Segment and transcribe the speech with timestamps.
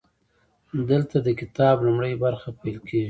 [0.89, 2.99] دلته د کتاب لومړۍ برخه پیل کیږي.